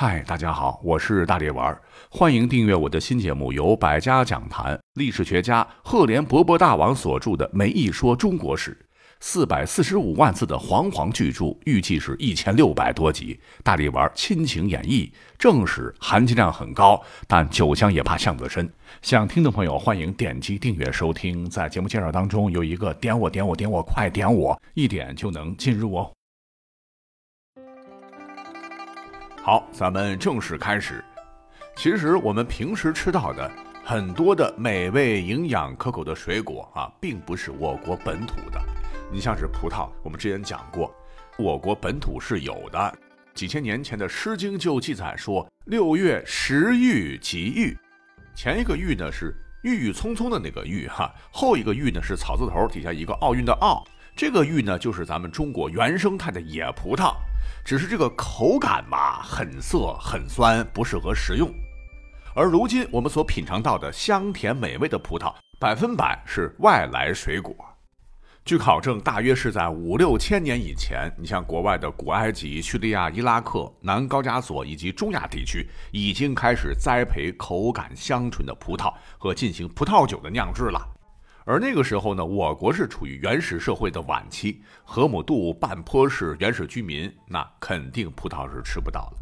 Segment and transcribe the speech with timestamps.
[0.00, 1.76] 嗨，大家好，我是大力丸，
[2.08, 8.70] 欢迎订阅我的新节目，由百家讲坛历史学家赫连勃勃大王所著的《梅一说中国史》，
[9.18, 13.40] 四百四十五万字的煌煌巨著，预计是一千六百多集。
[13.64, 18.72] 大力丸亲情演绎，正史含金量很高，但酒香也怕巷子深。
[19.02, 21.50] 想听的朋友欢迎点击订阅收听。
[21.50, 26.12] 在节目介绍当中有一个点我点我点我，快点我，一点就能进入哦。
[29.50, 31.02] 好，咱们正式开始。
[31.74, 33.50] 其实我们平时吃到的
[33.82, 38.60] 很多的美味、营养可口的水果啊，并不是我国本土的。
[39.10, 40.94] 你像是葡萄，我们之前讲过，
[41.38, 42.94] 我国本土是有的。
[43.32, 47.74] 几千年前的《诗经》就记载说：“六月食玉即玉。”
[48.36, 53.82] 前一个“玉”呢是郁郁葱葱的那个“郁”哈，后一个“玉”呢是草字头底下一个奥运的“奥”。
[54.14, 57.14] 这个“玉”呢就是咱们中国原生态的野葡萄。
[57.64, 61.52] 只是这个口感吧，很涩很酸，不适合食用。
[62.34, 67.54] 而如今我们所品尝到的香甜美味的葡萄，百分百是外来水果。
[68.44, 80.80] 据考证，大约是在五六千年以前，你像国外的古埃及、叙利亚、伊拉克、南高加索以及中亚地区，已经开始栽培口感香醇的葡萄和进行葡萄酒的酿制了。
[81.48, 89.18] 而那个时候呢，我国是处于原始社会的晚期，河姆渡半坡是原始居民，那肯定葡萄是吃不到了。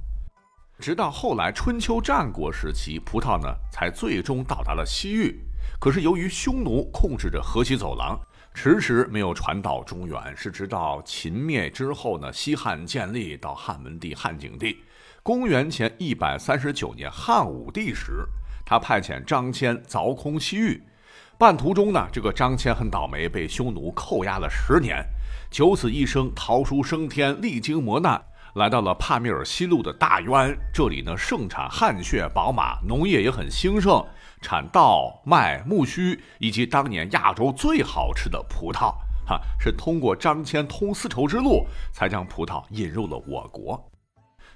[0.81, 5.39] 直到后来春秋战国时期，葡萄呢才最终到达了西域。
[5.79, 8.19] 可是由于匈奴控制着河西走廊，
[8.53, 10.37] 迟迟没有传到中原。
[10.37, 14.79] 是直到秦灭之后呢，西汉建立到汉文帝、汉景帝，
[15.23, 18.27] 公元前一百三十九年汉武帝时，
[18.65, 20.83] 他派遣张骞凿空西域。
[21.39, 25.05] 半途中呢，这个张骞很倒霉，被匈奴扣押了十年，
[25.51, 28.19] 九死一生，逃出升天，历经磨难，
[28.55, 30.57] 来到了帕米尔西路的大渊。
[30.73, 34.03] 这里呢，盛产汗血宝马，农业也很兴盛，
[34.41, 38.95] 产稻、麦、苜蓿，以及当年亚洲最好吃的葡萄。
[39.27, 43.79] 哈，是通过张骞通丝绸之路，才将葡萄引入了我国。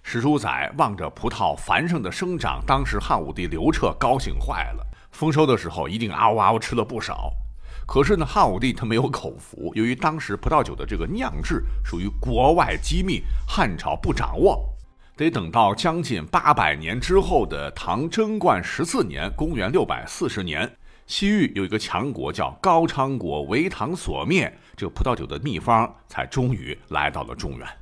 [0.03, 4.87] 史书载，望着葡萄繁盛的生长，当时汉武帝刘彻高兴坏了。
[5.11, 7.33] 丰收的时候，一定嗷嗷吃了不少。
[7.87, 14.65] 可是呢，汉武帝他没有口福，由于当时葡萄酒的这个酿制属于国外机密，汉朝不掌握，
[15.17, 20.71] 得等到将近八百年之后的唐贞观十四年（公元六百四十年），
[21.09, 27.80] 西域有一个强国叫高昌国，为唐所灭，这个葡萄酒的秘方才终于来到了中原。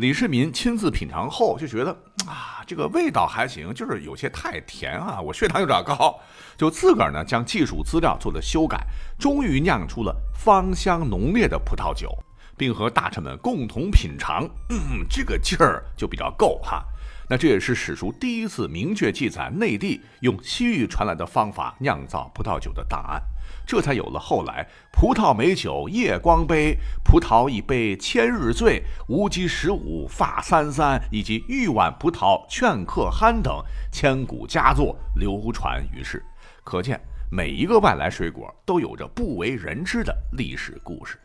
[0.00, 1.90] 李世民亲自品尝后就觉得
[2.26, 6.18] 啊，这个味道还行，就是有些太甜啊，我血糖有点高，
[6.56, 8.82] 就自个儿呢将技术资料做了修改，
[9.18, 12.10] 终于酿出了芳香浓烈的葡萄酒，
[12.56, 16.82] 并和大臣们共同品尝，嗯，这个劲儿就比较够哈。
[17.30, 23.22] 那这也是史书第一次明确记载内地用西域传来的方法酿造葡萄酒的档案。
[23.64, 36.20] 这才有了后来“葡萄美酒夜光杯”“葡萄一杯千日醉”“无极十五发三三”以及“玉碗葡萄劝客酣”等千古佳作流传于世。
[36.64, 41.16] 可见，每一个外来水果都有着不为人知的历史故事。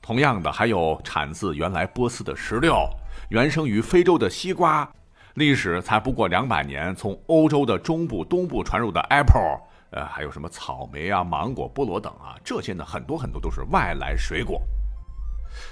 [0.00, 2.88] 同样的，还有产自原来波斯的石榴，
[3.30, 4.88] 原生于非洲的西瓜，
[5.34, 9.60] 历史才不过两百年，从欧洲的中部、东部传入的 apple。
[9.90, 14.60] 呃，还有什么草莓啊、芒果、菠萝等啊，这些呢，很多很多都是外来水果。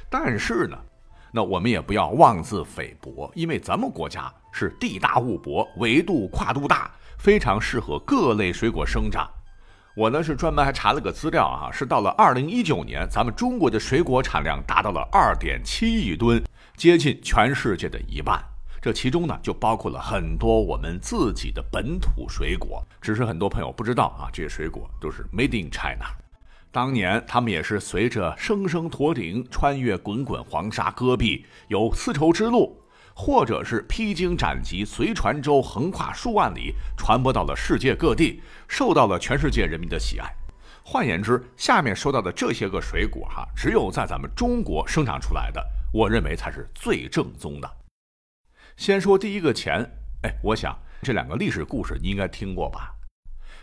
[0.08, 0.76] 但是呢，
[1.32, 9.28] 那我们也不要妄自菲薄，因为咱们国家是地大物博，维度跨度大，非常适合各类水果生长。
[9.96, 16.42] 我呢是专门还查了个资料啊，是到了二零一九年，咱们中国的水果产量达到了二点七亿吨，
[16.76, 18.51] 接近全世界的一半。
[18.82, 26.04] 这其中呢，就包括了很多我们自己的本土水果，只是很多朋友不知道啊，这些水果都是 Made in China。
[26.72, 32.76] 当年他们也是随着生生驼铃穿越滚滚黄沙戈壁，有丝绸之路，
[33.14, 40.28] 或者是披荆斩棘随船舟横跨数万里，传播到了世界各地，受到了全世界人民的喜爱。
[40.82, 47.70] 换言之，下面说到的这些个水果哈，只有在咱们中国生长出来的，我认为才是最正宗的。
[48.76, 49.80] 先说第一个钱，
[50.22, 52.94] 哎，我想这两个历史故事你应该听过吧？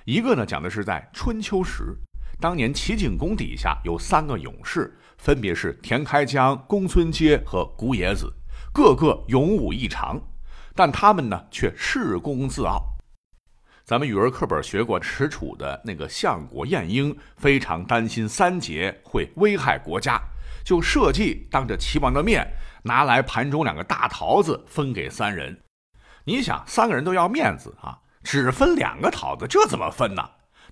[0.06, 1.96] 一个呢讲的是在春秋时，
[2.40, 8.32] 当年齐景公底下有三个勇士，分别是田开疆、公孙接和古冶子，
[8.74, 10.22] 个个勇武异常，
[10.76, 12.96] 但他们呢却恃功自傲。
[13.84, 20.22] 咱们语文课本学过迟楚的那个相国晏婴，非常担心三杰会危害国家，
[20.64, 22.52] 就设计当着齐王的面。
[22.82, 25.62] 拿来盘中两个大桃子分给三人，
[26.24, 30.24] 你想，三个人都要面子啊，只分两个桃子，这怎么分呢？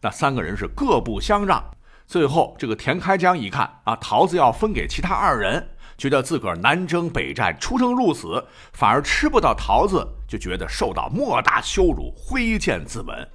[0.02, 1.62] 那三个人是各不相让。
[2.06, 5.68] 最后，这个田开疆一看啊，桃子要分给其他二人，
[5.98, 8.42] 觉得自个儿南征北战，出生入死，
[8.72, 13.28] 反而吃不到桃子，就觉得受到莫大羞辱，挥剑自刎。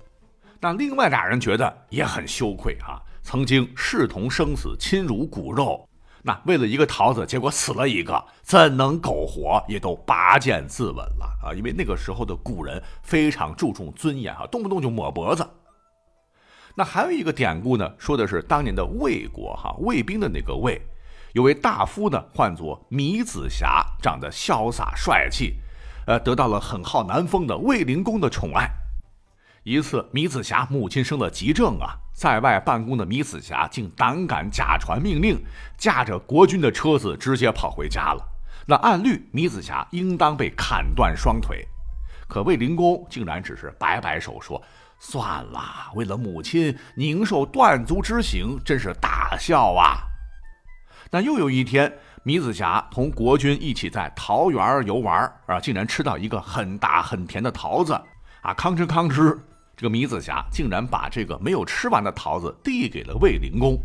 [0.58, 5.86] 那另外俩人觉得也很羞愧啊，曾经视同生死，亲如骨肉。
[6.24, 9.60] 那为了一个桃子，结果死了一个，怎能苟活？
[9.68, 11.52] 也都拔剑自刎了啊！
[11.52, 15.44] 因为那个时候的古人非常注重尊严啊，动不动就抹脖子。
[16.76, 20.80] 那还有一个典故呢，说的是当年的魏国哈，魏兵的那个魏，
[21.32, 25.56] 有位大夫呢，唤作米子瑕，长得潇洒帅气，
[26.06, 28.70] 呃，得到了很好南风的魏灵公的宠爱。
[29.64, 35.40] 一次，米子瑕母亲生了急症啊，在外办公的米子瑕竟胆敢假传命令，
[35.78, 38.28] 驾着国君的车子直接跑回家了。
[38.66, 41.64] 那按律，米子瑕应当被砍断双腿，
[42.28, 44.60] 可卫灵公竟然只是摆摆手说
[44.98, 45.62] ：“算了，
[45.94, 49.98] 为了母亲宁受断足之刑，真是大笑啊！”
[51.08, 51.92] 那又有一天，
[52.24, 57.92] 米子瑕同国君一起在桃园游玩啊，竟然吃到一个很大很甜的桃子
[58.40, 59.38] 啊，吭哧吭哧。
[59.82, 63.76] 这个米子瑕竟然把这个没有吃完的桃子递给了卫灵公，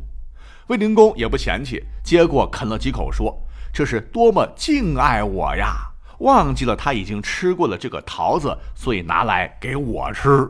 [0.68, 3.36] 卫灵公也不嫌弃，接过啃了几口，说
[3.74, 5.92] ：“这是多么敬爱我呀！
[6.20, 10.48] 忘记了他已经吃过了这个桃子，所以拿来给我吃。”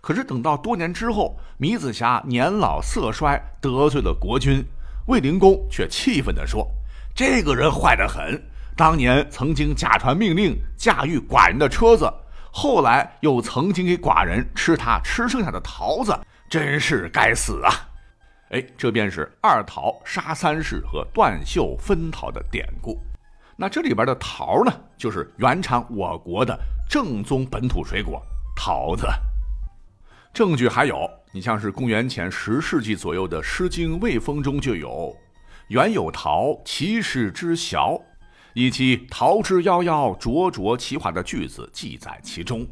[0.00, 4.64] 可是等到多年之后，米子瑕年老色衰，得罪了国君，
[5.06, 6.66] 卫灵公却气愤地说
[7.14, 8.42] ：“这个人坏得很，
[8.74, 12.10] 当年曾经假传命令，驾驭寡人的车子。”
[12.56, 16.16] 后来又曾经给寡人吃他吃剩下的桃子，
[16.48, 17.74] 真是该死啊！
[18.50, 22.96] 哎，这便是二桃杀三士和断袖分桃的典故。
[23.56, 26.56] 那这里边的桃呢，就是原产我国的
[26.88, 28.22] 正宗本土水果
[28.54, 29.04] 桃子。
[30.32, 35.12] 证据还有，你像是公元前十世纪左右的《诗经·卫风》中就有
[35.66, 38.00] “原有桃，其实之小”。
[38.54, 42.66] 以及“桃之夭夭，灼灼其华”的句子记载其中。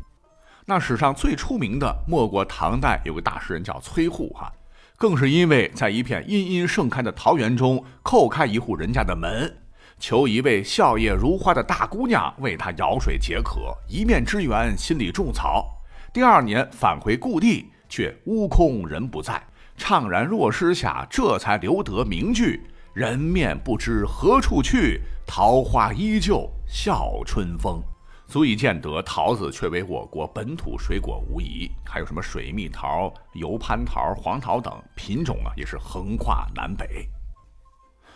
[0.65, 4.51] 那史上最出名的，莫过唐代有个大诗人叫崔护哈，
[4.97, 9.53] 更是因为在一片殷殷盛开的桃园中叩开一户人家的门，
[9.99, 15.69] 求一位笑靥如花的大姑娘为他舀水解渴，一面之缘，心里种草。
[16.13, 19.43] 第二年返回故地，却屋空人不在，
[19.77, 22.63] 怅然若失下，这才留得名句
[22.95, 27.81] ：“人面不知何处去。”桃花依旧笑春风，
[28.27, 31.71] 足以见得桃子却为我国本土水果无疑。
[31.87, 37.09] 还有什么水蜜桃、油蟠桃、黄桃等品种啊，也是横跨南北。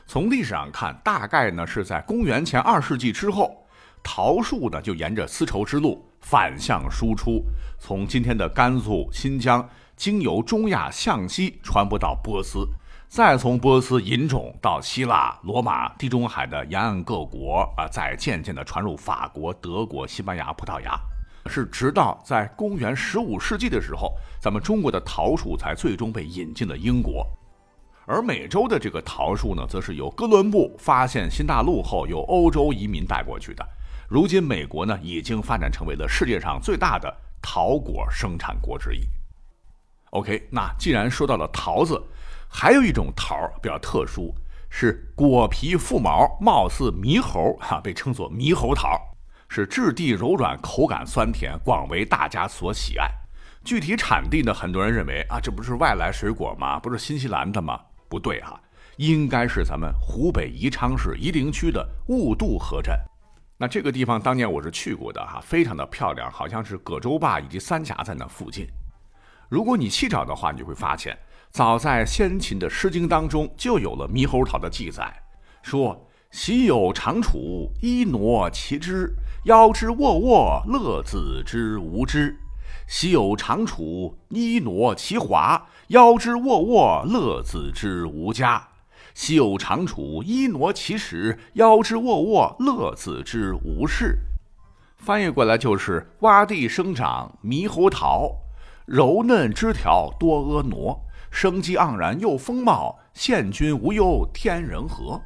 [0.05, 3.67] 从历史上看，大概呢是在公元前二世纪之后，
[4.02, 7.43] 桃树呢就沿着丝绸之路反向输出，
[7.79, 12.69] 从今天的甘肃、新疆，经由中亚向西传播到波斯。
[13.08, 20.99] 再从波斯引种到希腊、罗马、地中海的沿岸各国啊，再渐渐地传入法国、德国、西班牙、葡萄牙，
[21.47, 27.26] 是直到在公元十五世纪的时候，咱们中国的桃树才最终被引进了英国。
[28.06, 33.67] 而美洲的这个桃树呢，则是由哥伦布发现新大陆后，由欧洲移民带过去的。
[34.08, 39.01] 如今，美国呢已经发展成为了世界上最大的桃果生产国之一。
[40.10, 42.03] OK，那既然说到了桃子。
[42.48, 44.34] 还有一种桃比较特殊，
[44.70, 48.98] 是果皮覆毛，貌似猕猴，哈，被称作猕猴桃，
[49.48, 53.10] 是质地柔软，口感酸甜，广为大家所喜爱。
[53.65, 56.79] 具体产地呢，很多人认为啊，这不是外来水果吗？
[56.79, 57.81] 不是新西兰的吗？
[58.08, 58.58] 不对哈，
[58.96, 62.96] 应该是咱们湖北宜昌市夷陵区的雾渡河镇。
[63.58, 68.67] 那这个地方当年我是去过的哈，非常的漂亮，好像是葛洲坝以及三峡在那附近。
[69.48, 71.17] 如果你细找的话，你就会发现。
[71.56, 75.22] 早在先秦的《诗经》当中就有了猕猴桃的记载，
[75.63, 79.10] 说：“昔有长处，一挪其枝，
[79.44, 82.34] 邀之沃沃，乐子之无之；
[82.86, 88.60] 昔有长处，一挪其华，邀之沃沃，乐子之无佳；
[89.15, 94.19] 昔有长处，一挪其实，邀之沃沃，乐子之无事。”
[94.98, 98.31] 翻译过来就是：“洼地生长猕猴桃，
[98.84, 105.21] 柔嫩枝条多婀娜。”生机盎然又丰茂，献君无忧天人和。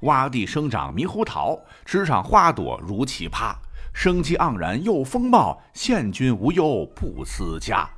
[0.00, 3.54] 洼地生长猕猴桃，枝上花朵如奇葩。
[3.94, 7.88] 生机盎然又丰茂，献君无忧不思家。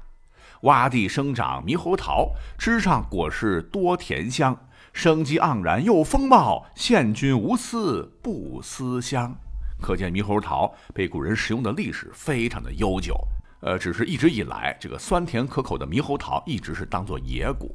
[0.62, 4.56] 洼地生长猕猴桃，枝上果实多甜香。
[4.92, 9.34] 生机盎然又丰茂，献君无私不思乡。
[9.80, 13.16] 可见猕猴桃被古人食用的历史非常的悠久。
[13.60, 17.68] 呃，只是一直以来，这个酸甜可口的猕猴桃一直是当做野果。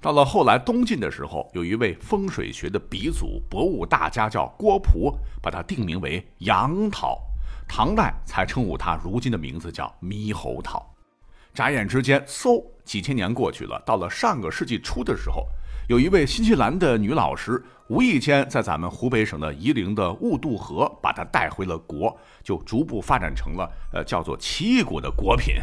[0.00, 5.12] 到了后来东晋的时候，有一位风水学的鼻祖、博物大家叫郭璞，
[5.42, 7.18] 把它定名为杨桃。
[7.66, 10.94] 唐代才称呼它如今的名字叫猕猴桃。
[11.52, 13.82] 眨眼之间，嗖，几千年过去了。
[13.84, 15.48] 到了上个世纪初的时候，
[15.88, 25.54] 有一位新西兰的女老师，无意间在咱们湖北省的夷陵的雾渡河把它带回了国，就逐步发展成了呃叫做奇异果的果品。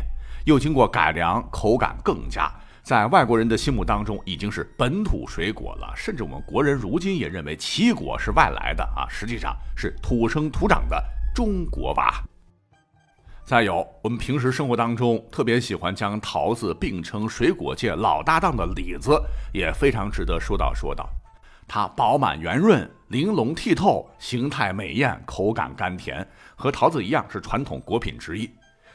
[0.45, 2.49] 又经过改良，口感更佳。
[2.83, 5.91] 在外国人的心目当中，已经是本土水果了。
[5.93, 11.03] 甚至我们国人如今也认为奇异果是外来的啊，实际上是土生土长的
[11.35, 12.23] 中国娃。
[13.45, 19.21] 再有，我们平时生活当中特别喜欢将桃子并称水果界老搭档的李子，
[19.51, 21.09] 也非常值得说道说道。
[21.67, 28.49] 它饱满圆润、玲珑剔透，形态美艳，口感甘甜，和桃子一样是传统果品之一。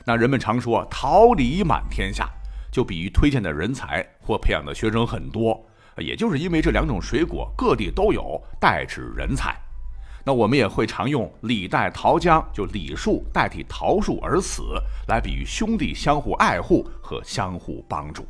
[0.06, 2.28] 那人们常说桃李满天下。
[2.70, 5.58] 就比喻推荐的人才或培养的学生很多，
[5.96, 9.56] 也就是因为这两种水果各地都有，代指人才。
[10.24, 14.62] 那我们也会常用“李代桃僵”，就李树代替桃树而死，
[15.08, 18.26] 来比喻兄弟相互爱护和相互帮助。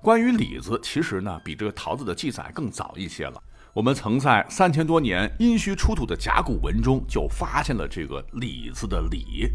[0.00, 3.42] 关于李子，其实呢比这个桃子的记载更早一些了。
[3.72, 9.46] 我们曾在三千多年殷墟出土的甲骨文中就发现了这个“李”字的“李”，《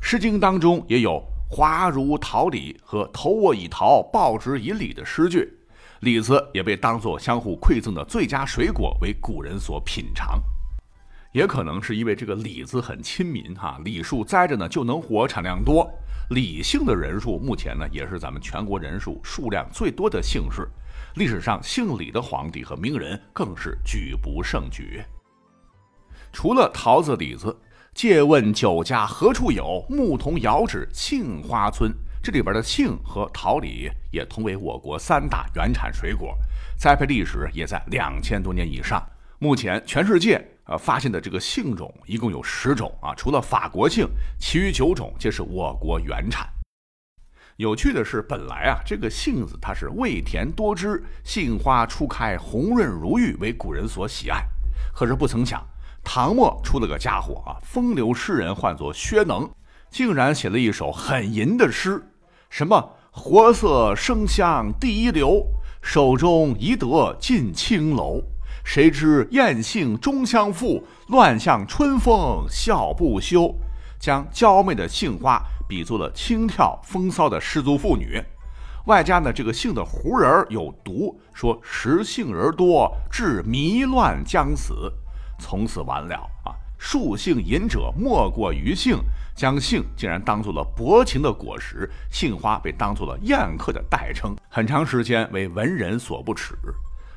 [0.00, 1.22] 诗经》当中也有。
[1.52, 5.52] 华如桃李和投我以桃，报之以李的诗句，
[5.98, 10.40] 李子也被当作相互馈赠的最佳水果，为古人所品尝。
[11.32, 15.90] 也可能是因为这个李子很亲民哈，李树栽着呢就能活，产量多。
[16.30, 20.68] 李姓的人数目前呢也是咱们全国人数数量最多的姓氏，
[21.16, 25.02] 历史上姓李的皇帝和名人更是举不胜举。
[26.32, 27.56] 除了桃子、李子。
[27.92, 29.84] 借问酒家何处有？
[29.88, 31.92] 牧童遥指杏花村。
[32.22, 36.38] 这里边的杏和桃李也同为我国三大原产水果，
[36.78, 39.04] 栽培历史也在两千多年以上。
[39.40, 46.48] 目前全世界呃发现的这个杏种一共有十种啊，除了法国杏，其余九种皆是我国原产。
[47.56, 54.44] 有趣的是，本来啊这个杏子它是味甜多汁，杏花初开红润如玉，为古人所喜爱。
[54.94, 55.62] 可是不曾想。
[56.02, 59.46] 唐末出了个家伙啊，风流诗人唤作薛能，
[59.90, 62.02] 竟然写了一首很淫的诗，
[62.48, 65.46] 什么活色生香第一流，
[65.82, 68.22] 手中宜得尽青楼。
[68.64, 73.54] 谁知艳杏终相负，乱向春风笑不休。
[73.98, 78.18] 将娇媚的杏花比作了轻佻风骚的失足妇女，
[78.86, 84.90] 外加呢这个杏的核仁有毒，说食杏仁多致迷乱将死。
[85.38, 86.56] 从此完了啊！
[86.78, 88.96] 树性淫者莫过于杏，
[89.36, 96.54] 将杏竟然当做了薄情的果实，杏花被当做了宴客的代称，很长时间为文人所不齿。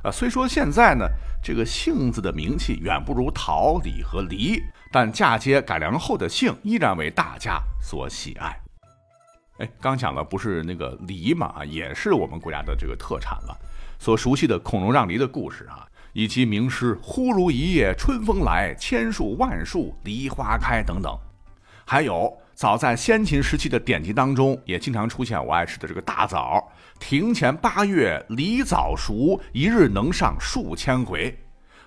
[0.03, 1.07] 啊，虽说现在呢，
[1.41, 8.59] 这个杏子的名气远不如桃、李和梨，但嫁接改良后的杏依然为大家所喜爱。
[9.59, 13.57] 哎，刚讲了不是那个梨嘛，也是我们国家的这个特产了。
[13.97, 15.87] 所熟悉的孔融让梨的故事啊。
[16.15, 21.17] 以及名诗“忽如一夜春风来，千树万树梨花开”等等，
[21.85, 22.31] 还有
[22.63, 26.65] 早在先秦时期的典籍当中，也经常出现我爱吃的这个大枣。
[26.97, 31.37] 庭前八月梨枣熟，一日能上数千回。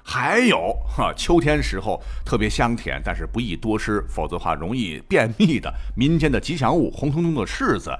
[0.04, 7.90] 还有哈，秋天时候特别香甜，但是不宜多吃，否则的话容易便秘的民间的吉祥物——红彤彤的柿子。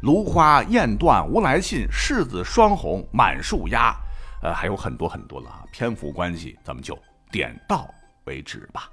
[0.00, 3.94] 芦花燕断无来信，柿子双红满树压。
[4.42, 6.98] 呃，还有很多很多了啊，篇幅关系，咱们就
[7.30, 7.88] 点到
[8.24, 8.90] 为止吧。